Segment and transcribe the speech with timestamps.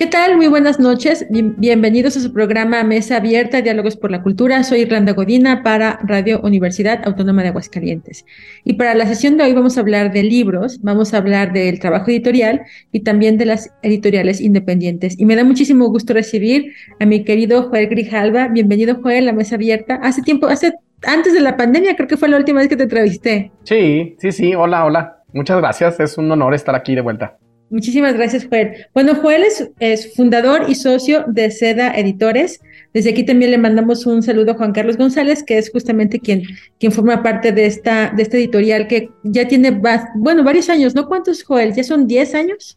[0.00, 0.38] ¿Qué tal?
[0.38, 1.26] Muy buenas noches.
[1.28, 4.64] Bien- bienvenidos a su programa Mesa Abierta, Diálogos por la Cultura.
[4.64, 8.24] Soy Irlanda Godina para Radio Universidad Autónoma de Aguascalientes.
[8.64, 11.78] Y para la sesión de hoy vamos a hablar de libros, vamos a hablar del
[11.80, 15.20] trabajo editorial y también de las editoriales independientes.
[15.20, 18.48] Y me da muchísimo gusto recibir a mi querido Joel Grijalva.
[18.48, 19.96] Bienvenido, Joel, a Mesa Abierta.
[20.02, 22.84] Hace tiempo, hace antes de la pandemia, creo que fue la última vez que te
[22.84, 23.52] entrevisté.
[23.64, 25.16] Sí, sí, sí, hola, hola.
[25.34, 27.36] Muchas gracias, es un honor estar aquí de vuelta.
[27.70, 28.86] Muchísimas gracias, Joel.
[28.92, 32.60] Bueno, Joel es, es fundador y socio de Seda Editores.
[32.92, 36.42] Desde aquí también le mandamos un saludo a Juan Carlos González, que es justamente quien,
[36.80, 39.70] quien forma parte de esta, de esta editorial que ya tiene,
[40.16, 41.06] bueno, varios años, ¿no?
[41.06, 41.72] ¿Cuántos, Joel?
[41.72, 42.76] ¿Ya son 10 años?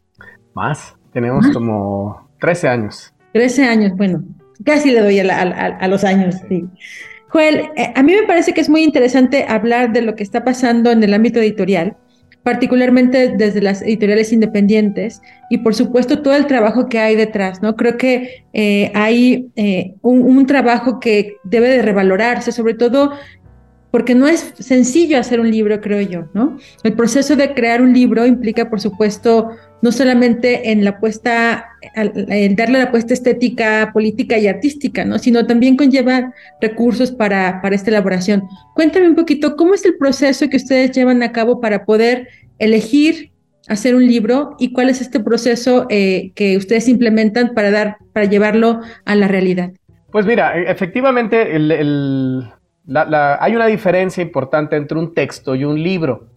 [0.54, 1.54] Más, tenemos Más.
[1.56, 3.12] como 13 años.
[3.34, 4.24] 13 años, bueno,
[4.64, 6.66] casi le doy a, la- a- los años, sí.
[7.30, 10.44] Joel, eh, a mí me parece que es muy interesante hablar de lo que está
[10.44, 11.98] pasando en el ámbito editorial,
[12.44, 17.76] particularmente desde las editoriales independientes y por supuesto todo el trabajo que hay detrás, ¿no?
[17.76, 23.14] Creo que eh, hay eh, un, un trabajo que debe de revalorarse, sobre todo
[23.94, 26.58] porque no es sencillo hacer un libro, creo yo, ¿no?
[26.84, 29.52] El proceso de crear un libro implica, por supuesto,
[29.84, 35.20] no solamente en la puesta, el darle la puesta estética, política y artística, ¿no?
[35.20, 38.42] Sino también conlleva recursos para, para esta elaboración.
[38.74, 43.30] Cuéntame un poquito, ¿cómo es el proceso que ustedes llevan a cabo para poder elegir
[43.68, 48.26] hacer un libro y cuál es este proceso eh, que ustedes implementan para dar, para
[48.26, 49.72] llevarlo a la realidad?
[50.12, 52.50] Pues mira, efectivamente el-
[52.88, 56.28] hay una diferencia importante entre un texto y un libro.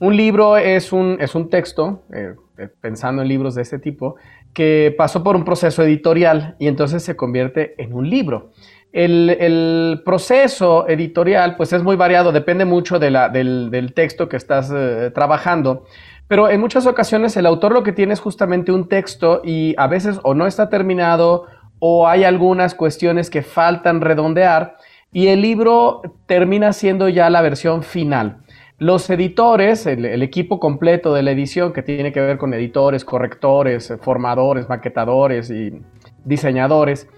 [0.00, 4.16] Un libro es un, es un texto, eh, eh, pensando en libros de este tipo,
[4.52, 8.50] que pasó por un proceso editorial y entonces se convierte en un libro.
[8.92, 15.10] El, proceso editorial pues es muy variado, depende mucho del, del texto que estás eh,
[15.12, 15.84] trabajando,
[16.28, 19.88] pero en muchas ocasiones el autor lo que tiene es justamente un texto y a
[19.88, 21.46] veces o no está terminado
[21.80, 24.76] o hay algunas cuestiones que faltan redondear
[25.14, 28.38] y el libro termina siendo ya la versión final.
[28.78, 33.94] Los editores, el, equipo completo de la edición que tiene que ver con editores, correctores,
[34.02, 35.80] formadores, maquetadores y
[36.24, 37.08] diseñadores,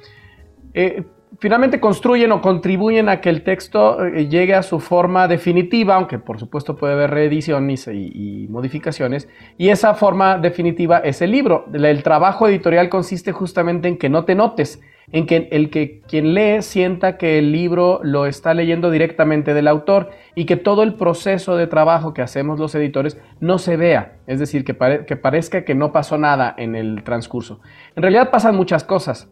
[0.74, 1.04] eh,
[1.40, 6.18] finalmente construyen o contribuyen a que el texto eh, llegue a su forma definitiva, aunque
[6.18, 9.26] por supuesto puede haber reediciones y, modificaciones,
[9.56, 11.64] y esa forma definitiva es el libro.
[11.72, 14.82] El trabajo editorial consiste justamente en que no te notes,
[15.12, 19.69] en que el que quien lee sienta que el libro lo está leyendo directamente del
[19.69, 24.19] autor y que todo el proceso de trabajo que hacemos los editores no se vea,
[24.27, 27.61] es decir, que, que parezca que no pasó nada en el transcurso.
[27.94, 29.31] En realidad pasan muchas cosas.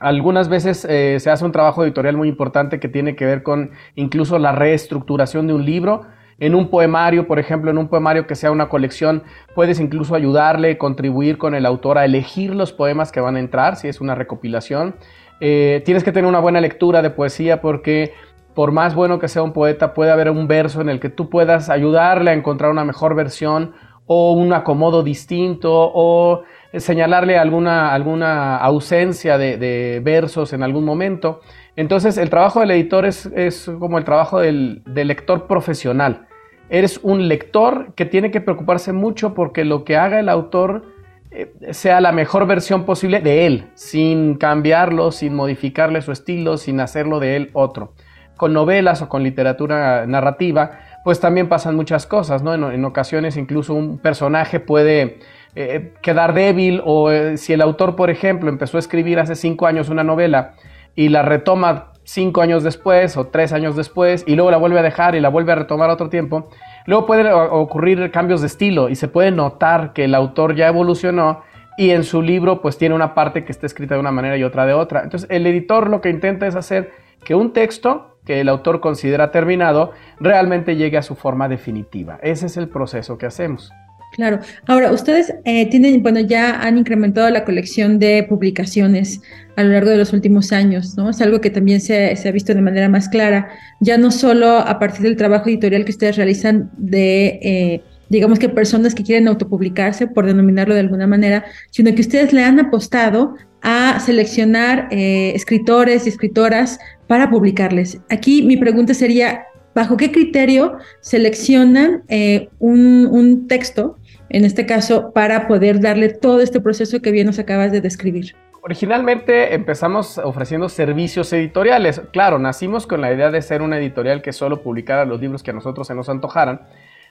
[0.00, 3.72] Algunas veces eh, se hace un trabajo editorial muy importante que tiene que ver con
[3.96, 6.02] incluso la reestructuración de un libro.
[6.40, 9.24] En un poemario, por ejemplo, en un poemario que sea una colección,
[9.56, 13.74] puedes incluso ayudarle, contribuir con el autor a elegir los poemas que van a entrar,
[13.74, 14.94] si es una recopilación.
[15.40, 18.12] Eh, tienes que tener una buena lectura de poesía porque
[18.54, 21.28] por más bueno que sea un poeta, puede haber un verso en el que tú
[21.28, 23.72] puedas ayudarle a encontrar una mejor versión
[24.06, 26.42] o un acomodo distinto o
[26.74, 31.40] señalarle alguna, alguna ausencia de, versos en algún momento.
[31.76, 36.27] Entonces el trabajo del editor es, es como el trabajo del lector profesional.
[36.70, 40.82] Eres un lector que tiene que preocuparse mucho porque lo que haga el autor
[41.30, 46.80] eh, sea la mejor versión posible de él, sin cambiarlo, sin modificarle su estilo, sin
[46.80, 47.92] hacerlo de él otro.
[48.36, 52.54] Con novelas o con literatura narrativa, pues también pasan muchas cosas, ¿no?
[52.54, 55.18] En, ocasiones incluso un personaje puede
[55.54, 59.66] eh, quedar débil o eh, si el autor, por ejemplo, empezó a escribir hace cinco
[59.66, 60.54] años una novela
[60.94, 64.82] y la retoma cinco años después o tres años después y luego la vuelve a
[64.82, 66.48] dejar y la vuelve a retomar otro tiempo,
[66.86, 71.42] luego pueden ocurrir cambios de estilo y se puede notar que el autor ya evolucionó
[71.76, 74.42] y en su libro pues tiene una parte que está escrita de una manera y
[74.42, 75.02] otra de otra.
[75.02, 76.92] Entonces el editor lo que intenta es hacer
[77.24, 82.18] que un texto que el autor considera terminado realmente llegue a su forma definitiva.
[82.22, 83.70] Ese es el proceso que hacemos.
[84.12, 84.40] Claro.
[84.66, 89.20] Ahora, ustedes eh, tienen, bueno, ya han incrementado la colección de publicaciones
[89.56, 91.10] a lo largo de los últimos años, ¿no?
[91.10, 93.48] Es algo que también se, se ha visto de manera más clara,
[93.80, 98.48] ya no solo a partir del trabajo editorial que ustedes realizan de, eh, digamos que
[98.48, 103.34] personas que quieren autopublicarse, por denominarlo de alguna manera, sino que ustedes le han apostado
[103.62, 107.98] a seleccionar eh, escritores y escritoras para publicarles.
[108.08, 109.44] Aquí mi pregunta sería,
[109.74, 113.97] bajo qué criterio seleccionan eh, un, un texto,
[114.30, 118.34] en este caso, para poder darle todo este proceso que bien nos acabas de describir.
[118.62, 122.02] Originalmente empezamos ofreciendo servicios editoriales.
[122.12, 125.52] Claro, nacimos con la idea de ser una editorial que solo publicara los libros que
[125.52, 126.62] a nosotros se nos antojaran,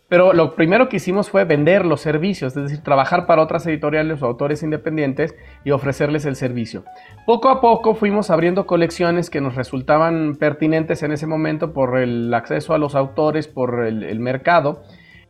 [0.10, 4.22] pero lo primero que hicimos fue vender los servicios, es decir, trabajar para otras editoriales
[4.22, 5.36] o autores independientes
[5.66, 6.86] y ofrecerles el servicio.
[7.25, 12.34] Poco a poco fuimos abriendo colecciones que nos resultaban pertinentes en ese momento por el
[12.34, 14.84] acceso a los autores, por el, mercado.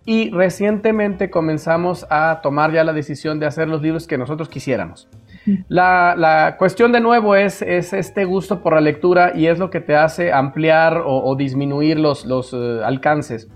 [0.10, 5.10] Y recientemente comenzamos a tomar ya la decisión de hacer los libros que nosotros quisiéramos.
[5.68, 9.98] La, cuestión de nuevo es, este gusto por la lectura y es lo que te
[9.98, 13.50] hace ampliar o, disminuir los, eh, alcances.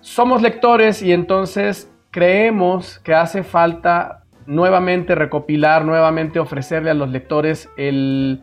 [0.00, 7.68] Somos lectores y entonces creemos que hace falta nuevamente recopilar, nuevamente ofrecerle a los lectores
[7.76, 8.42] el,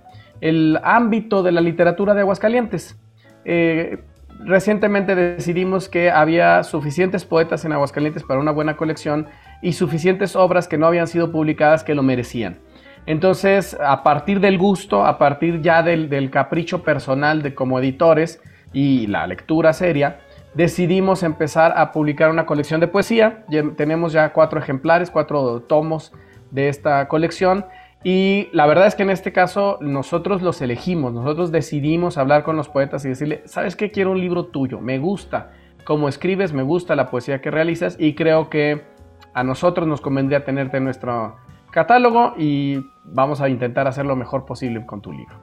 [0.83, 2.95] ámbito de la literatura de Aguascalientes.
[3.44, 4.03] Eh,
[4.45, 9.27] recientemente decidimos que había suficientes poetas en Aguascalientes para una buena colección
[9.61, 12.59] y suficientes obras que no habían sido publicadas que lo merecían.
[13.05, 18.41] Entonces, a partir del gusto, a partir ya del, capricho personal de como editores
[18.71, 20.19] y la lectura seria,
[20.53, 23.45] decidimos empezar a publicar una colección de poesía.
[23.75, 26.13] tenemos ya cuatro ejemplares, cuatro tomos
[26.51, 27.65] de esta colección.
[28.03, 32.57] Y la verdad es que en este caso nosotros los elegimos, nosotros decidimos hablar con
[32.57, 33.91] los poetas y decirle, ¿sabes qué?
[33.91, 35.51] Quiero un libro tuyo, me gusta
[35.85, 38.81] cómo escribes, me gusta la poesía que realizas y creo que
[39.33, 41.38] a nosotros nos convendría tenerte en nuestro
[41.71, 45.41] catálogo y vamos a intentar hacer lo mejor posible con tu libro.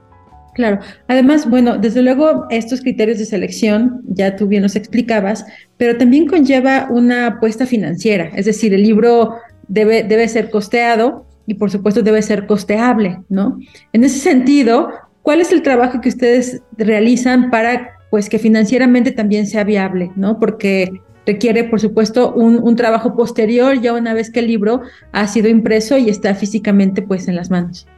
[0.54, 5.46] Claro, además, bueno, desde luego estos criterios de selección, ya tú bien nos explicabas,
[5.76, 9.36] pero también conlleva una apuesta financiera, es decir, el libro
[9.68, 13.58] debe, debe ser costeado y por supuesto debe ser costeable, ¿no?
[13.92, 14.90] En ese sentido,
[15.22, 20.38] ¿cuál es el trabajo que ustedes realizan para pues que financieramente también sea viable, ¿no?
[20.38, 20.92] Porque
[21.26, 25.98] requiere, por supuesto, un, trabajo posterior ya una vez que el libro ha sido impreso
[25.98, 27.88] y está físicamente pues en las manos.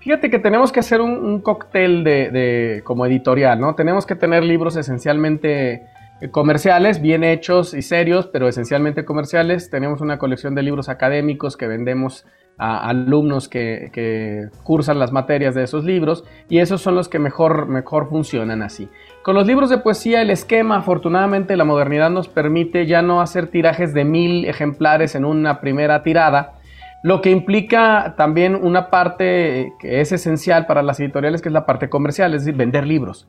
[0.00, 3.76] Fíjate que tenemos que hacer un, cóctel de, como editorial, ¿no?
[3.76, 5.82] Tenemos que tener libros esencialmente
[6.20, 9.70] eh, comerciales, bien hechos y serios, pero esencialmente comerciales.
[9.70, 12.26] Tenemos una colección de libros académicos que vendemos
[12.58, 17.66] a alumnos que, cursan las materias de esos libros y esos son los que mejor,
[17.68, 18.88] mejor funcionan así.
[19.22, 23.46] Con los libros de poesía el esquema, afortunadamente la modernidad nos permite ya no hacer
[23.46, 26.54] tirajes de mil ejemplares en una primera tirada,
[27.02, 31.64] lo que implica también una parte que es esencial para las editoriales, que es la
[31.64, 33.28] parte comercial, es decir, vender libros.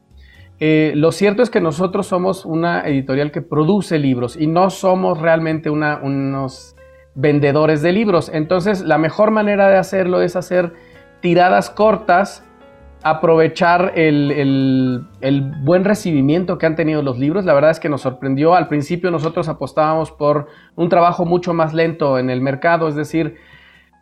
[0.59, 5.21] Eh, lo cierto es que nosotros somos una editorial que produce libros y no somos
[5.21, 6.75] realmente una, unos
[7.15, 8.29] vendedores de libros.
[8.33, 10.73] Entonces, la mejor manera de hacerlo es hacer
[11.21, 12.45] tiradas cortas,
[13.01, 15.05] aprovechar el,
[15.63, 17.45] buen recibimiento que han tenido los libros.
[17.45, 18.55] La verdad es que nos sorprendió.
[18.55, 23.35] Al principio nosotros apostábamos por un trabajo mucho más lento en el mercado, es decir,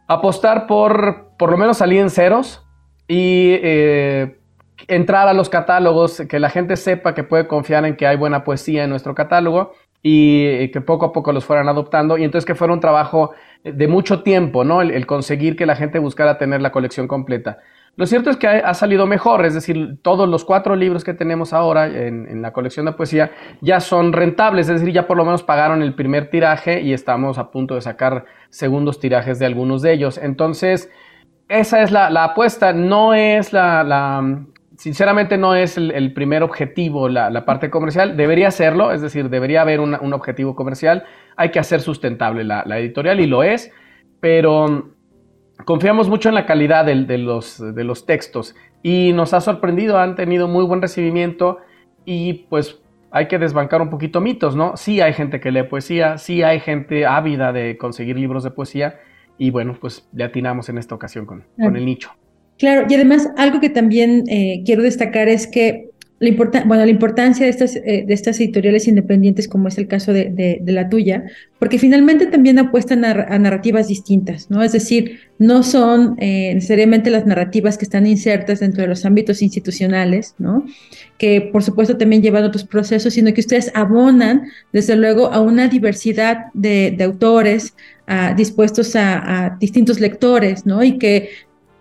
[0.08, 2.66] apostar por por lo menos salir en ceros
[3.08, 4.40] y eh,
[4.88, 8.44] entrar a los catálogos, que la gente sepa que puede confiar en que hay buena
[8.44, 9.74] poesía en nuestro catálogo
[10.10, 13.32] y que poco a poco los fueran adoptando y entonces que fuera un trabajo
[13.64, 14.82] de mucho tiempo, ¿no?
[14.82, 17.60] El, conseguir que la gente buscara tener la colección completa.
[17.98, 21.52] Lo cierto es que ha, salido mejor, es decir, todos los cuatro libros que tenemos
[21.52, 25.44] ahora en, la colección de poesía ya son rentables, es decir, ya por lo menos
[25.44, 29.94] pagaron el primer tiraje y estamos a punto de sacar segundos tirajes de algunos de
[29.94, 30.20] ellos.
[30.20, 30.90] Entonces,
[31.50, 34.46] esa es la, apuesta, no es la,
[34.78, 39.80] sinceramente no es el, primer objetivo la, parte comercial, debería serlo, es decir, debería haber
[39.80, 41.04] un objetivo comercial,
[41.36, 43.72] hay que hacer sustentable la, editorial y lo es,
[44.20, 44.92] pero
[45.66, 50.16] confiamos mucho en la calidad de, los, de los textos y nos ha sorprendido, han
[50.16, 51.58] tenido muy buen recibimiento
[52.06, 52.80] y pues
[53.10, 54.78] hay que desbancar un poquito mitos, ¿no?
[54.78, 59.00] Sí hay gente que lee poesía, sí hay gente ávida de conseguir libros de poesía
[59.40, 62.12] y bueno, pues le atinamos en esta ocasión con, con el nicho.
[62.58, 66.32] Claro, y además algo que también eh, quiero destacar es que la,
[66.66, 70.60] bueno, la importancia de estas, eh, de estas editoriales independientes, como es el caso de,
[70.66, 71.26] la tuya,
[71.60, 74.64] porque finalmente también apuestan a, narrativas distintas, ¿no?
[74.64, 79.44] Es decir, no son eh, necesariamente las narrativas que están insertas dentro de los ámbitos
[79.44, 80.66] institucionales, ¿no?
[81.20, 85.68] Que por supuesto también llevan otros procesos, sino que ustedes abonan, desde luego, a una
[85.68, 87.76] diversidad de, autores,
[88.38, 90.82] dispuestos a, a, distintos lectores, ¿no?
[90.84, 91.30] Y que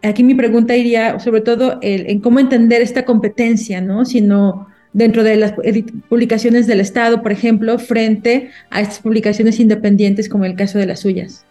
[0.03, 4.05] aquí mi pregunta iría sobre todo en cómo entender esta competencia, ¿no?
[4.05, 5.55] Sino dentro de las
[6.09, 11.01] publicaciones del Estado, por ejemplo, frente a estas publicaciones independientes como el caso de las
[11.01, 11.47] suyas.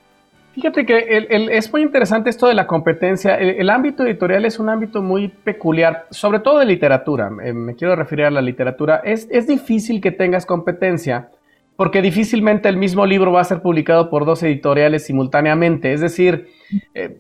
[0.56, 3.36] Fíjate que es muy interesante esto de la competencia.
[3.36, 7.30] El, ámbito editorial es un ámbito muy peculiar, sobre todo de literatura.
[7.44, 9.02] Eh, me quiero referir a la literatura.
[9.04, 11.30] Es, es difícil que tengas competencia
[11.76, 15.92] porque difícilmente el mismo libro va a ser publicado por dos editoriales simultáneamente.
[15.92, 16.48] Es decir,
[16.94, 17.18] eh,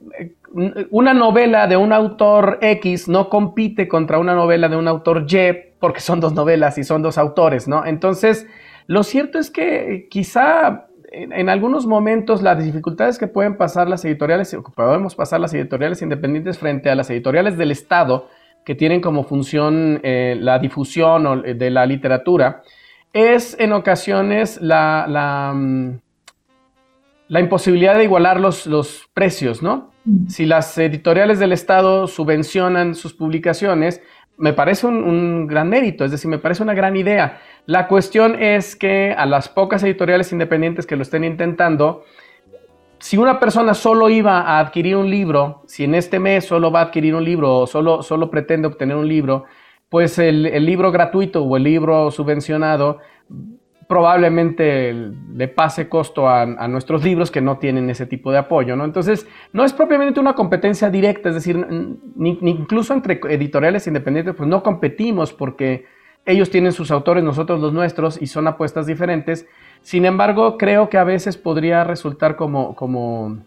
[0.89, 5.75] una novela de un autor X no compite contra una novela de un autor Y
[5.79, 7.85] porque son dos novelas y son dos autores, ¿no?
[7.85, 8.47] Entonces,
[8.88, 14.55] lo cierto es que quizá en, algunos momentos las dificultades que pueden pasar las editoriales,
[14.75, 18.29] podemos pasar las editoriales independientes frente a las editoriales del Estado,
[18.63, 22.63] que tienen como función eh, la difusión de la literatura,
[23.13, 26.00] es en ocasiones la, la, mm,
[27.29, 29.95] imposibilidad de igualar los, los precios, ¿no?
[30.27, 34.01] Si las editoriales del Estado subvencionan sus publicaciones,
[34.38, 37.39] me parece un, gran mérito, es decir, me parece una gran idea.
[37.65, 42.03] La cuestión es que a las pocas editoriales independientes que lo estén intentando,
[43.00, 46.81] si una persona solo iba a adquirir un libro, si en este mes solo va
[46.81, 49.45] a adquirir un libro o solo, solo pretende obtener un libro,
[49.89, 53.00] pues el libro gratuito o el libro subvencionado
[53.88, 58.84] probablemente le pase costo a, nuestros libros que no tienen ese tipo de apoyo, ¿no?
[58.84, 61.56] Entonces, no es propiamente una competencia directa, es decir,
[62.15, 65.86] ni, incluso entre editoriales independientes, pues no competimos porque
[66.25, 69.46] ellos tienen sus autores, nosotros los nuestros, y son apuestas diferentes.
[69.82, 73.38] Sin embargo, creo que a veces podría resultar como, como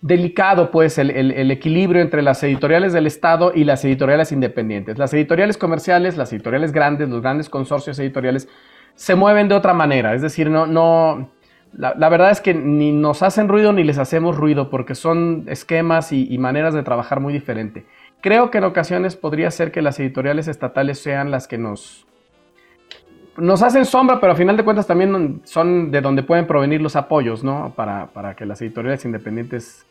[0.00, 4.96] delicado, pues, el, el equilibrio entre las editoriales del Estado y las editoriales independientes.
[4.96, 8.48] Las editoriales comerciales, las editoriales grandes, los grandes consorcios editoriales,
[8.94, 10.14] se mueven de otra manera.
[10.14, 11.30] Es decir, no, no,
[11.76, 16.12] la, verdad es que ni nos hacen ruido ni les hacemos ruido porque son esquemas
[16.12, 17.86] y, maneras de trabajar muy diferente.
[18.20, 22.06] Creo que en ocasiones podría ser que las editoriales estatales sean las que nos,
[23.36, 26.96] nos hacen sombra, pero a final de cuentas también son de donde pueden provenir los
[26.96, 27.74] apoyos, ¿no?
[27.74, 29.84] Para, que las editoriales independientes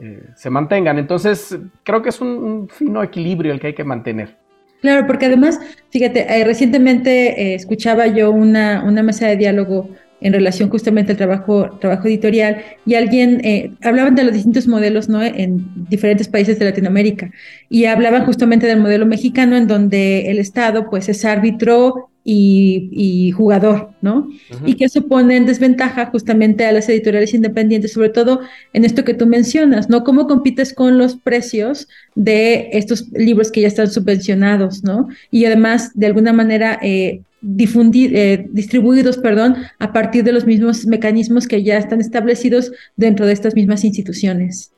[0.00, 0.98] eh, se mantengan.
[0.98, 4.41] Entonces, creo que es un fino equilibrio el que hay que mantener.
[4.82, 5.60] Claro, porque además,
[5.90, 9.90] fíjate, eh, recientemente eh, escuchaba yo una, una mesa de diálogo
[10.22, 15.08] en relación justamente al trabajo, trabajo editorial y alguien, eh, hablaban de los distintos modelos
[15.08, 15.22] ¿no?
[15.22, 17.30] en diferentes países de Latinoamérica
[17.68, 23.90] y hablaban justamente del modelo mexicano en donde el Estado pues es árbitro y, jugador,
[24.00, 24.28] ¿no?
[24.64, 28.40] Y que eso pone en desventaja justamente a las editoriales independientes, sobre todo
[28.72, 30.04] en esto que tú mencionas, ¿no?
[30.04, 35.08] ¿Cómo compites con los precios de estos libros que ya están subvencionados, ¿no?
[35.30, 40.86] Y además, de alguna manera, eh, difundir, eh, distribuidos, perdón, a partir de los mismos
[40.86, 44.72] mecanismos que ya están establecidos dentro de estas mismas instituciones.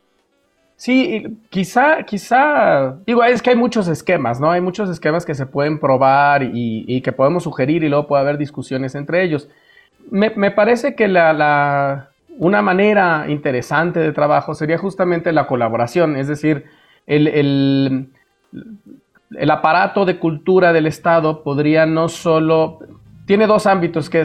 [0.76, 4.50] Sí, quizá, quizá, digo, es que hay muchos esquemas, ¿no?
[4.50, 8.38] Hay muchos esquemas que se pueden probar y, que podemos sugerir y luego puede haber
[8.38, 9.49] discusiones entre ellos.
[10.11, 16.64] Me, parece que la, una manera interesante de trabajo sería justamente la colaboración, es decir,
[17.06, 18.09] el, el,
[19.38, 22.79] el aparato de cultura del Estado podría no solo
[23.26, 24.23] tiene dos ámbitos que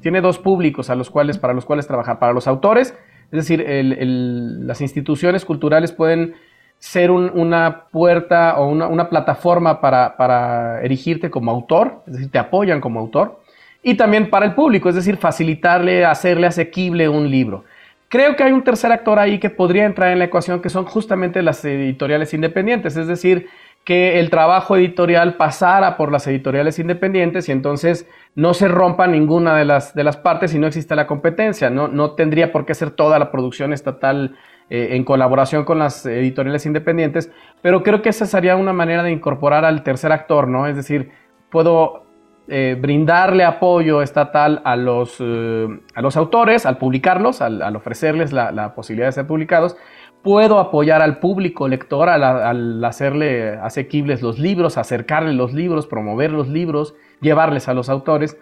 [0.00, 2.94] tiene dos públicos a los cuales, para los cuales trabajar, para los autores,
[3.30, 6.34] es decir, las instituciones culturales pueden
[6.78, 12.80] ser una puerta o una, plataforma para, para, erigirte como autor, es decir, te apoyan
[12.80, 13.40] como autor,
[13.82, 17.64] y también para el público, es decir, facilitarle, hacerle asequible un libro.
[18.08, 20.84] Creo que hay un tercer actor ahí que podría entrar en la ecuación, que son
[20.84, 23.48] justamente las editoriales independientes, es decir,
[23.84, 29.56] que el trabajo editorial pasara por las editoriales independientes y entonces no se rompa ninguna
[29.56, 31.68] de las, de las partes y no existe la competencia.
[31.68, 34.36] No, no tendría por qué ser toda la producción estatal
[34.70, 39.10] eh, en colaboración con las editoriales independientes, pero creo que esa sería una manera de
[39.10, 40.66] incorporar al tercer actor, ¿no?
[40.66, 41.10] Es decir,
[41.50, 42.06] puedo
[42.48, 48.52] eh, brindarle apoyo estatal a los, eh, a los autores, al publicarlos, al, ofrecerles la,
[48.52, 49.76] la posibilidad de ser publicados,
[50.22, 56.48] puedo apoyar al público lector al, hacerle asequibles los libros, acercarle los libros, promover los
[56.48, 58.36] libros, llevarles a los autores.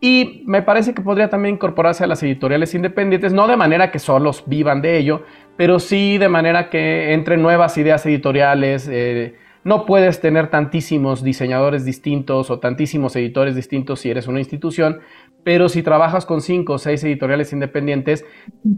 [0.00, 3.98] Y me parece que podría también incorporarse a las editoriales independientes, no de manera que
[3.98, 5.22] solos vivan de ello,
[5.56, 8.88] pero sí de manera que entre nuevas ideas editoriales.
[8.90, 9.34] Eh,
[9.64, 15.00] no puedes tener tantísimos diseñadores distintos o tantísimos editores distintos si eres una institución,
[15.44, 18.24] pero si trabajas con cinco o seis editoriales independientes,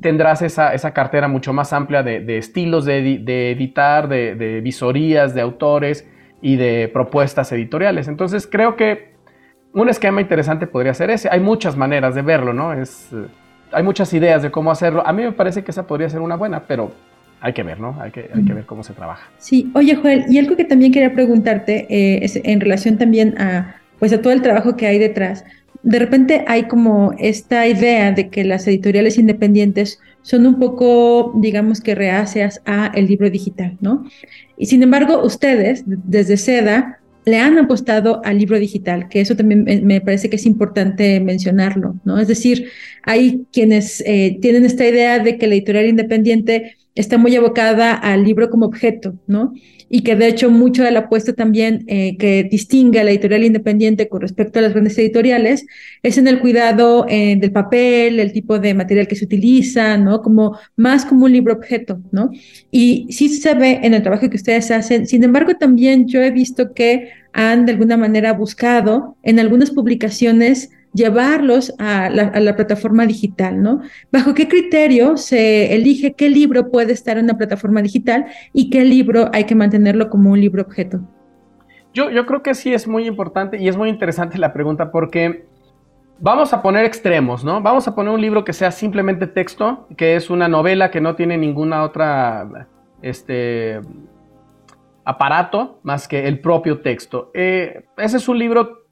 [0.01, 6.09] tendrás esa, cartera mucho más amplia de, estilos de, editar, de, visorías, de autores
[6.41, 8.09] y de propuestas editoriales.
[8.09, 9.15] Entonces creo que
[9.73, 11.29] un esquema interesante podría ser ese.
[11.31, 12.73] Hay muchas maneras de verlo, ¿no?
[12.73, 13.27] Es, eh,
[13.73, 15.05] hay muchas ideas de cómo hacerlo.
[15.05, 16.93] A mí me parece que esa podría ser una buena, pero
[17.41, 17.97] hay que ver, ¿no?
[18.01, 19.29] Hay que, hay que ver cómo se trabaja.
[19.39, 23.77] Sí, oye Joel, y algo que también quería preguntarte eh, es en relación también a,
[23.99, 25.45] pues a todo el trabajo que hay detrás
[25.85, 31.83] de repente hay como esta idea de que las editoriales independientes son un poco, digamos
[31.83, 34.05] que reacias a el libro digital, ¿no?
[34.57, 39.65] Y sin embargo, ustedes desde SEDA le han apostado al libro digital, que eso también
[39.85, 42.19] me parece que es importante mencionarlo, ¿no?
[42.19, 42.69] Es decir,
[43.03, 48.25] hay quienes eh, tienen esta idea de que la editorial independiente está muy abocada al
[48.25, 49.53] libro como objeto, ¿no?
[49.91, 53.45] Y que de hecho mucho de la apuesta también eh, que distingue a la editorial
[53.45, 55.67] independiente con respecto a las grandes editoriales
[56.03, 60.23] es en el cuidado eh, del papel, el tipo de material que se utiliza, ¿no?
[60.23, 62.31] Como más como un libro objeto, ¿no?
[62.71, 65.07] Y sí se ve en el trabajo que ustedes hacen.
[65.07, 70.71] Sin embargo, también yo he visto que han de alguna manera buscado en algunas publicaciones
[70.95, 73.83] llevarlos a la, plataforma digital, ¿no?
[74.13, 78.85] ¿Bajo qué criterio se elige qué libro puede estar en una plataforma digital y qué
[78.85, 81.01] libro hay que mantenerlo como un libro objeto?
[81.93, 85.47] Yo, creo que sí es muy importante y es muy interesante la pregunta porque
[86.19, 87.61] vamos a poner extremos, ¿no?
[87.61, 91.15] Vamos a poner un libro que sea simplemente texto, que es una novela que no
[91.15, 92.69] tiene ninguna otra,
[93.03, 93.81] este,
[95.05, 97.31] aparato más que el propio texto.
[97.35, 98.84] Eh, ese es un libro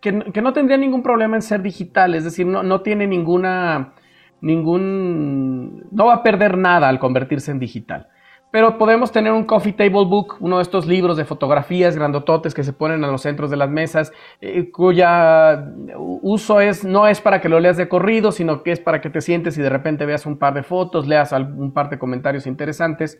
[0.00, 3.94] que, no tendría ningún problema en ser digital, es decir, no, no tiene ninguna,
[4.40, 8.08] ningún, no va a perder nada al convertirse en digital.
[8.52, 12.64] Pero podemos tener un coffee table book, uno de estos libros de fotografías grandototes que
[12.64, 15.66] se ponen en los centros de las mesas, eh, cuya
[15.96, 19.08] uso es, no es para que lo leas de corrido, sino que es para que
[19.08, 22.48] te sientes y de repente veas un par de fotos, leas un par de comentarios
[22.48, 23.18] interesantes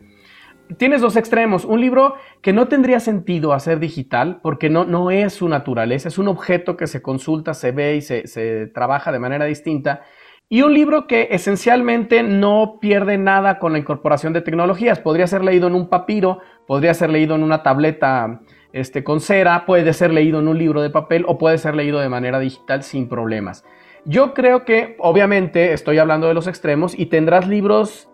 [0.77, 1.65] tienes dos extremos.
[1.65, 6.17] Un libro que no tendría sentido hacer digital porque no, no es su naturaleza, es
[6.17, 10.01] un objeto que se consulta, se ve y se, se, trabaja de manera distinta.
[10.49, 14.99] Y un libro que esencialmente no pierde nada con la incorporación de tecnologías.
[14.99, 18.41] Podría ser leído en un papiro, podría ser leído en una tableta
[18.73, 21.99] este, con cera, puede ser leído en un libro de papel o puede ser leído
[21.99, 23.63] de manera digital sin problemas.
[24.05, 28.10] Yo creo que, obviamente, estoy hablando de los extremos y tendrás libros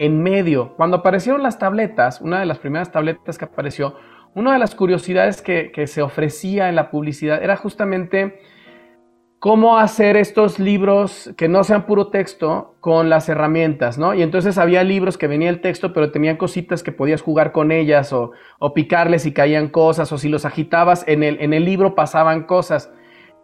[0.00, 0.74] en medio.
[0.76, 3.96] Cuando aparecieron las tabletas, una de las primeras tabletas que apareció,
[4.34, 8.40] una de las curiosidades que, se ofrecía en la publicidad era justamente
[9.38, 14.14] cómo hacer estos libros que no sean puro texto con las herramientas, ¿no?
[14.14, 17.70] Y entonces había libros que venía el texto, pero tenían cositas que podías jugar con
[17.70, 18.32] ellas o,
[18.74, 22.90] picarles y caían cosas, o si los agitabas en el, libro pasaban cosas.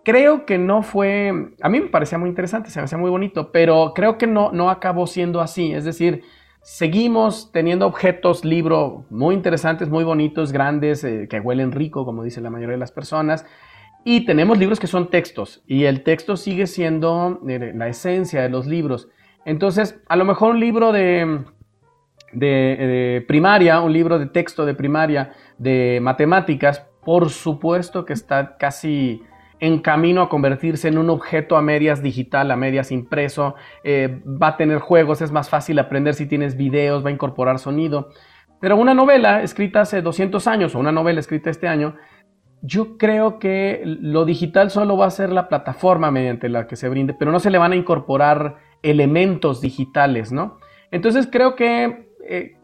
[0.04, 3.52] Creo que no fue, a mí me parecía muy interesante, se me hacía muy bonito,
[3.52, 6.22] pero creo que no acabó siendo así, es decir,
[6.66, 12.40] Seguimos teniendo objetos, libro muy interesantes, muy bonitos, grandes, eh, que huelen rico, como dice
[12.40, 13.46] la mayoría de las personas.
[14.04, 18.48] Y tenemos libros que son textos, y el texto sigue siendo eh, la esencia de
[18.48, 19.08] los libros.
[19.44, 21.44] Entonces, a lo mejor un libro de,
[22.32, 29.22] de, primaria, un libro de texto de primaria, de matemáticas, por supuesto que está casi
[29.60, 34.48] en camino a convertirse en un objeto a medias digital, a medias impreso, eh, va
[34.48, 38.10] a tener juegos, es más fácil aprender si tienes videos, va a incorporar sonido.
[38.60, 41.96] Pero una novela escrita hace 200 años o una novela escrita este año,
[42.62, 46.88] yo creo que lo digital solo va a ser la plataforma mediante la que se
[46.88, 50.58] brinde, pero no se le van a incorporar elementos digitales, ¿no?
[50.90, 52.56] Entonces creo que eh,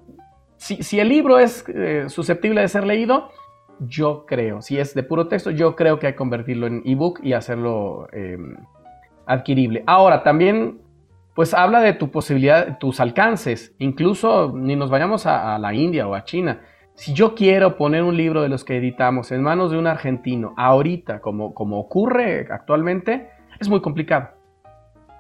[0.57, 3.31] si, el libro es eh, susceptible de ser leído,
[3.89, 7.21] yo creo, si es de puro texto, yo creo que hay que convertirlo en ebook
[7.23, 8.57] y hacerlo em,
[9.27, 9.83] adquirible.
[9.87, 10.81] Ahora, también,
[11.35, 13.75] pues habla de tu posibilidad, tus alcances.
[13.79, 16.61] Incluso ni nos vayamos a, la India o a China.
[16.95, 20.55] Si yo quiero poner un libro de los que editamos en manos de un argentino,
[20.57, 24.31] ahorita, como, como ocurre actualmente, es muy complicado.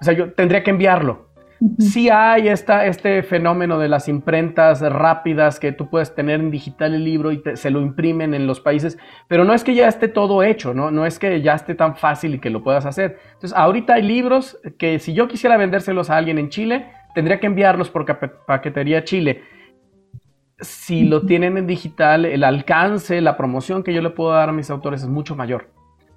[0.00, 1.31] O sea, yo tendría que enviarlo
[1.78, 6.94] sí hay esta, este fenómeno de las imprentas rápidas que tú puedes tener en digital
[6.94, 8.98] el libro y se lo imprimen en los países,
[9.28, 10.90] pero no es que ya esté todo hecho, ¿no?
[10.90, 13.18] No es que ya esté tan fácil y que lo puedas hacer.
[13.34, 17.46] Entonces, ahorita hay libros que si yo quisiera vendérselos a alguien en Chile, tendría que
[17.46, 18.06] enviarlos por
[18.46, 19.42] paquetería Chile.
[20.60, 24.52] Si lo tienen en digital, el alcance, la promoción que yo le puedo dar a
[24.52, 25.70] mis autores es mucho mayor.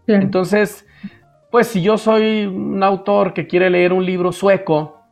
[0.08, 0.88] Entonces,
[1.52, 5.05] pues si yo soy un autor que quiere leer un libro sueco,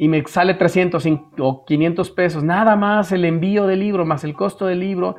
[0.00, 1.06] y me sale 300
[1.40, 5.16] o 500 pesos, nada más el envío del libro, más el costo del libro,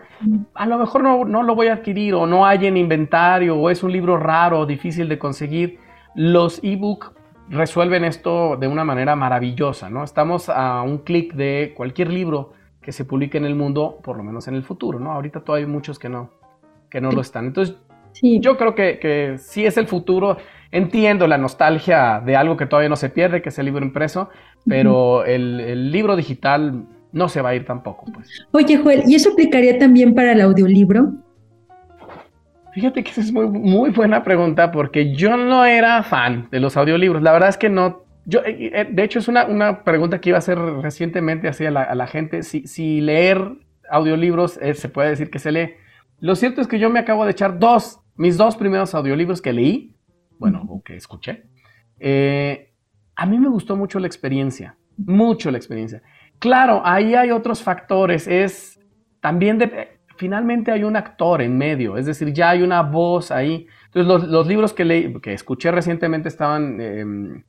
[0.56, 3.70] a lo mejor no, no lo voy a adquirir o no hay en inventario o
[3.70, 5.78] es un libro raro o difícil de conseguir.
[6.16, 7.14] Los ebook
[7.48, 10.04] resuelven esto de una manera maravillosa, ¿no?
[10.04, 14.24] Estamos a un clic de cualquier libro que se publique en el mundo, por lo
[14.24, 15.12] menos en el futuro, ¿no?
[15.12, 16.32] Ahorita todavía hay muchos que no,
[16.90, 17.46] que no lo están.
[17.46, 17.78] Entonces,
[18.20, 20.38] yo creo que, que sí es el futuro.
[20.72, 24.30] Entiendo la nostalgia de algo que todavía no se pierde, que es el libro impreso,
[24.66, 28.06] pero el, libro digital no se va a ir tampoco.
[28.14, 28.46] Pues.
[28.52, 31.12] Oye, Joel, ¿y eso aplicaría también para el audiolibro?
[32.74, 36.78] Fíjate que esa es muy, muy buena pregunta porque yo no era fan de los
[36.78, 37.22] audiolibros.
[37.22, 40.38] La verdad es que no Yo, eh, eh, de hecho, es una, pregunta que iba
[40.38, 42.44] a hacer recientemente hacia la, a la gente.
[42.44, 43.58] Si, si, leer
[43.90, 45.74] audiolibros eh, se puede decir que se lee.
[46.20, 49.52] Lo cierto es que yo me acabo de echar dos, mis dos primeros audiolibros que
[49.52, 49.96] leí,
[50.42, 51.44] bueno, o que escuché.
[53.16, 56.02] a mí me gustó mucho la experiencia, mucho la experiencia.
[56.40, 58.28] Claro, ahí hay otros factores.
[58.28, 58.80] Es
[59.20, 63.68] también de, finalmente hay un actor en medio, es decir, ya hay una voz ahí.
[63.94, 67.44] Entonces, los, libros que, leí, que escuché recientemente estaban em,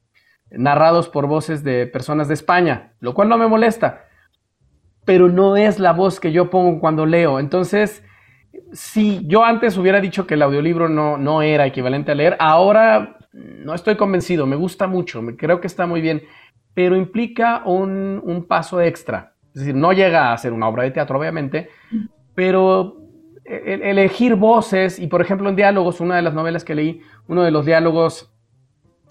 [0.50, 4.04] narrados por voces de personas de España, lo cual no me molesta,
[5.06, 7.40] pero no es la voz que yo pongo cuando leo.
[7.40, 8.04] Entonces,
[8.72, 13.18] si yo antes hubiera dicho que el audiolibro no, no era equivalente a leer, ahora
[13.32, 16.22] no estoy convencido, me gusta mucho, me, creo que está muy bien,
[16.74, 19.34] pero implica un, un paso extra.
[19.54, 21.68] Es decir, no llega a ser una obra de teatro, obviamente,
[22.34, 23.02] pero
[23.44, 27.50] elegir voces, y por ejemplo en diálogos, una de las novelas que leí, uno de
[27.50, 28.32] los diálogos,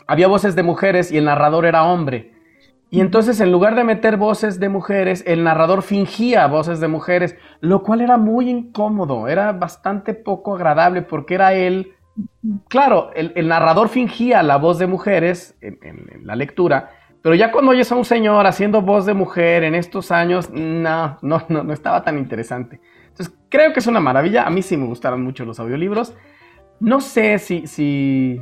[0.07, 2.33] había voces de mujeres y el narrador era hombre.
[2.93, 7.37] Y entonces en lugar de meter voces de mujeres, el narrador fingía voces de mujeres,
[7.61, 11.93] lo cual era muy incómodo, era bastante poco agradable porque era él,
[12.67, 17.89] claro, el, narrador fingía la voz de mujeres en, la lectura, pero ya cuando oyes
[17.93, 22.03] a un señor haciendo voz de mujer en estos años, no, no, no, no estaba
[22.03, 22.81] tan interesante.
[23.07, 24.43] Entonces, creo que es una maravilla.
[24.43, 26.15] A mí sí me gustaron mucho los audiolibros.
[26.79, 28.41] No sé si, si,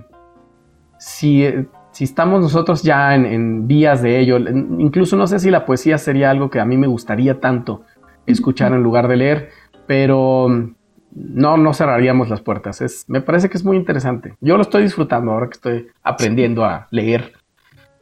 [0.98, 1.68] si, eh,
[2.00, 4.38] si estamos nosotros ya en, vías de ello.
[4.38, 7.84] Incluso no sé si la poesía sería algo que a mí me gustaría tanto
[8.26, 9.50] escuchar en lugar de leer,
[9.86, 10.76] pero mm,
[11.12, 12.80] no, no cerraríamos las puertas.
[12.80, 14.36] Es, me parece que es muy interesante.
[14.40, 17.34] Yo lo estoy disfrutando ahora que estoy aprendiendo a leer.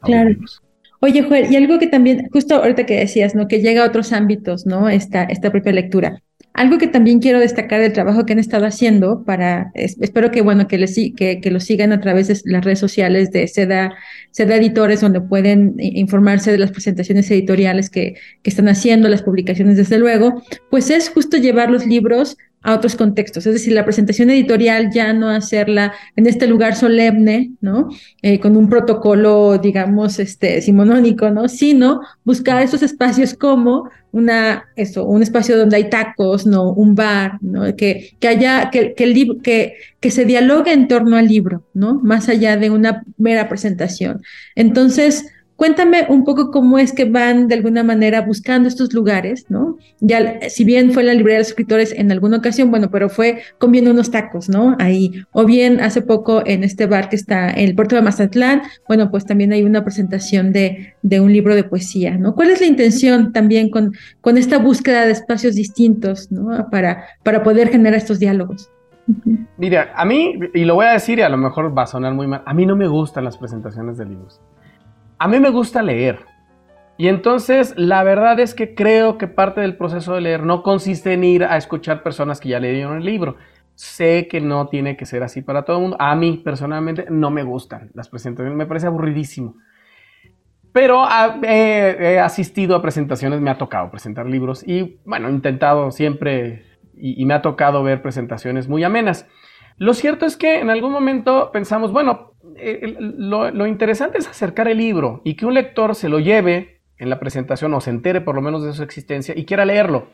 [0.02, 0.30] Claro.
[1.00, 3.48] Oye, Joel, y algo que también, justo ahorita que decías, ¿no?
[3.48, 4.88] Que llega a otros ámbitos, ¿no?
[4.88, 6.22] Esta, esta propia lectura.
[6.54, 10.66] Algo que también quiero destacar del trabajo que han estado haciendo para, espero que bueno,
[10.66, 13.94] que, les, que, que lo sigan a través de las redes sociales de Seda,
[14.32, 19.76] Seda Editores, donde pueden informarse de las presentaciones editoriales que, que están haciendo, las publicaciones
[19.76, 23.46] desde luego, pues es justo llevar los libros a otros contextos.
[23.46, 27.88] Es decir, la presentación editorial ya no hacerla en este lugar solemne, ¿no?
[28.22, 31.48] Eh, con un protocolo, digamos, este, simonónico, ¿no?
[31.48, 36.72] Sino buscar esos espacios como una, eso, un espacio donde hay tacos, ¿no?
[36.72, 37.76] Un bar, ¿no?
[37.76, 42.00] Que, que haya, que, que, el que, que se dialogue en torno al libro, ¿no?
[42.02, 44.22] Más allá de una mera presentación.
[44.54, 45.26] Entonces,
[45.58, 49.76] Cuéntame un poco cómo es que van de alguna manera buscando estos lugares, ¿no?
[49.98, 53.40] Ya, si bien fue la librería de los escritores en alguna ocasión, bueno, pero fue
[53.58, 54.76] comiendo unos tacos, ¿no?
[54.78, 55.24] Ahí.
[55.32, 59.10] O bien hace poco en este bar que está en el puerto de Mazatlán, bueno,
[59.10, 62.36] pues también hay una presentación de, de un libro de poesía, ¿no?
[62.36, 66.70] ¿Cuál es la intención también con, con esta búsqueda de espacios distintos, ¿no?
[66.70, 68.70] Para, para poder generar estos diálogos.
[69.56, 72.14] Mira, a mí, y lo voy a decir y a lo mejor va a sonar
[72.14, 74.40] muy mal, a mí no me gustan las presentaciones de libros.
[75.18, 76.20] A mí me gusta leer.
[76.96, 81.12] Y entonces la verdad es que creo que parte del proceso de leer no consiste
[81.12, 83.36] en ir a escuchar personas que ya leyeron el libro.
[83.74, 85.96] Sé que no tiene que ser así para todo el mundo.
[86.00, 89.56] A mí personalmente no me gustan las presentaciones, me parece aburridísimo.
[90.72, 91.04] Pero
[91.42, 97.24] he, asistido a presentaciones, me ha tocado presentar libros y bueno, he intentado siempre y
[97.24, 99.26] me ha tocado ver presentaciones muy amenas.
[99.78, 104.78] Lo cierto es que en algún momento pensamos, bueno, eh, lo, interesante es acercar el
[104.78, 108.34] libro y que un lector se lo lleve en la presentación o se entere por
[108.34, 110.08] lo menos de su existencia y quiera leerlo.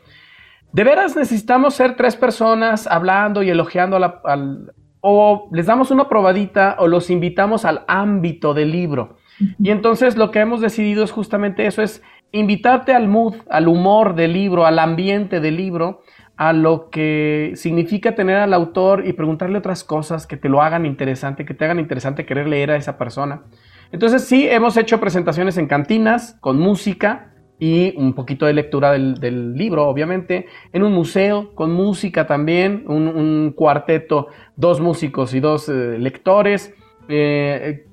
[0.71, 4.73] ¿De veras necesitamos ser tres personas hablando y elogiando al...
[5.01, 9.17] o les damos una probadita o los invitamos al ámbito del libro?
[9.59, 14.15] Y entonces lo que hemos decidido es justamente eso, es invitarte al mood, al humor
[14.15, 16.01] del libro, al ambiente del libro
[16.37, 20.85] a lo que significa tener al autor y preguntarle otras cosas que te lo hagan
[20.85, 23.43] interesante, que te hagan interesante querer leer a esa persona.
[23.91, 29.53] Entonces sí, hemos hecho presentaciones en cantinas, con música y un poquito de lectura del,
[29.53, 35.97] libro, obviamente, en un museo, con música también, un, cuarteto, dos músicos y dos eh,
[35.97, 36.73] lectores.
[37.07, 37.87] Eh,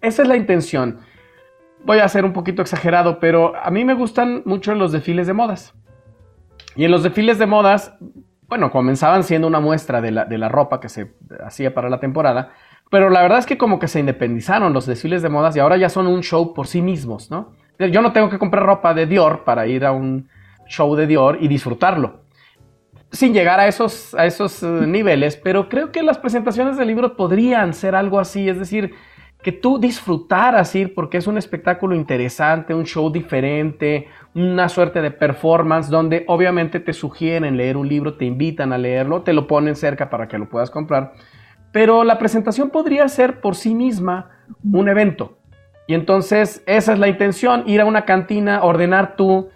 [0.00, 0.98] esa es la intención.
[1.84, 5.34] Voy a ser un poquito exagerado, pero a mí me gustan mucho los desfiles de
[5.34, 5.74] modas.
[6.76, 7.94] Y en los desfiles de modas,
[8.48, 11.12] bueno, comenzaban siendo una muestra de la, de la ropa que se
[11.44, 12.50] hacía para la temporada,
[12.90, 15.76] pero la verdad es que como que se independizaron los desfiles de modas y ahora
[15.76, 17.52] ya son un show por sí mismos, ¿no?
[17.78, 20.28] Yo no tengo que comprar ropa de Dior para ir a un
[20.68, 22.20] show de Dior y disfrutarlo.
[23.10, 27.12] Sin llegar a esos, a esos eh, niveles, pero creo que las presentaciones de libros
[27.12, 28.94] podrían ser algo así, es decir,
[29.44, 35.10] que tú disfrutaras ir porque es un espectáculo interesante, un show diferente, una suerte de
[35.10, 39.76] performance donde obviamente te sugieren leer un libro, te invitan a leerlo, te lo ponen
[39.76, 41.12] cerca para que lo puedas comprar.
[41.72, 44.30] Pero la presentación podría ser por sí misma
[44.72, 45.36] un evento.
[45.86, 49.50] Y entonces esa es la intención, ir a una cantina, ordenar tú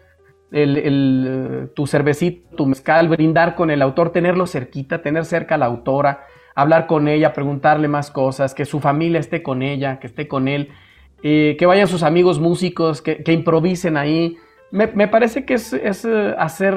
[0.53, 5.65] el, tu cervecito, tu mezcal, brindar con el autor, tenerlo cerquita, tener cerca a la
[5.65, 6.27] autora,
[6.59, 10.49] hablar con ella, preguntarle más cosas, que su familia esté con ella, que esté con
[10.49, 10.71] él,
[11.23, 14.37] eh, que vayan sus amigos músicos, que, improvisen ahí.
[14.73, 16.77] Me, parece que es, eh, hacer,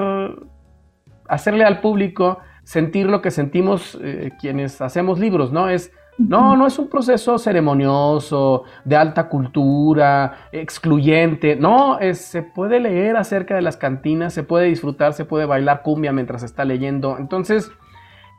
[1.28, 5.68] hacerle al público sentir lo que sentimos eh, quienes hacemos libros, ¿no?
[5.68, 11.56] Es no, no es un proceso ceremonioso, de alta cultura, excluyente.
[11.56, 16.12] No, se puede leer acerca de las cantinas, se puede disfrutar, se puede bailar cumbia
[16.12, 17.18] mientras está leyendo.
[17.18, 17.72] Entonces,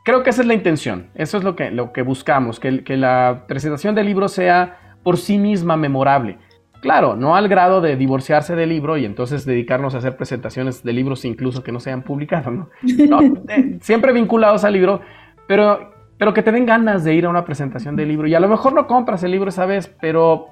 [0.03, 1.07] creo que esa es la intención.
[1.15, 5.17] Eso es lo que, lo que buscamos, que, que la presentación del libro sea por
[5.17, 6.37] sí misma memorable.
[6.81, 10.91] Claro, no al grado de divorciarse del libro y entonces dedicarnos a hacer presentaciones de
[10.91, 12.69] libros incluso que no se hayan publicado, ¿no?
[13.49, 15.01] Eh, siempre vinculados al libro,
[15.47, 18.27] pero pero que te den ganas de ir a una presentación de libro.
[18.27, 20.47] Y a lo mejor no compras el libro esa vez, pero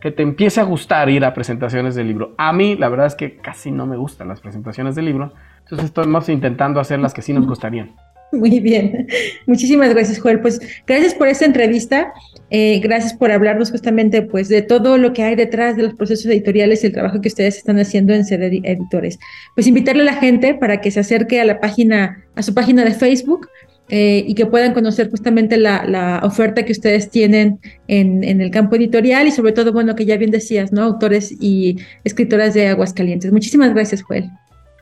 [0.00, 2.34] que te empiece a gustar ir a presentaciones de libro.
[2.38, 5.32] A mí, la verdad es que casi no me gustan las presentaciones de libro.
[5.60, 7.96] Entonces estamos intentando hacer las que sí nos gustarían.
[8.32, 9.08] Muy bien.
[9.46, 10.40] Muchísimas gracias, Joel.
[10.40, 12.12] Pues gracias por esta entrevista.
[12.50, 16.26] Eh, gracias por hablarnos justamente pues, de todo lo que hay detrás de los procesos
[16.26, 19.18] editoriales y el trabajo que ustedes están haciendo en CD Editores.
[19.54, 22.84] Pues invitarle a la gente para que se acerque a la página, a su página
[22.84, 23.48] de Facebook,
[23.92, 29.26] eh, y que puedan conocer justamente la, oferta que ustedes tienen en, el campo editorial
[29.26, 30.82] y sobre todo, bueno, que ya bien decías, ¿no?
[30.82, 33.32] Autores y escritoras de Aguascalientes.
[33.32, 34.30] Muchísimas gracias, Joel.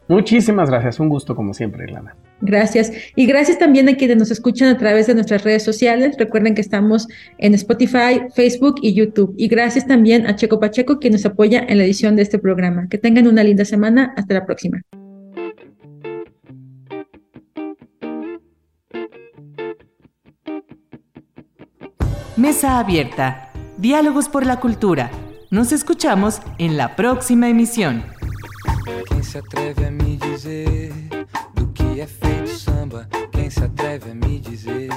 [0.09, 2.15] Muchísimas gracias, un gusto como siempre, Irlanda.
[2.41, 2.93] Gracias.
[3.17, 6.17] Y gracias también a quienes nos escuchan a través de nuestras redes sociales.
[6.19, 9.35] Recuerden que estamos en Spotify, Facebook y YouTube.
[9.37, 12.89] Y gracias también a Checo Pacheco, quien nos apoya en la edición de este programa.
[12.89, 14.15] Que tengan una linda semana.
[14.17, 14.83] Hasta la próxima.
[22.37, 23.51] Mesa Abierta.
[23.79, 25.11] Diálogos por la Cultura.
[25.51, 28.05] Nos escuchamos en la próxima emisión.
[29.23, 31.08] Se atreve a
[32.01, 33.09] é feito samba?
[33.33, 34.91] Quem se atreve a me dizer?